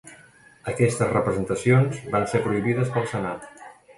[0.71, 3.49] Aquestes representacions van ser prohibides pel Senat.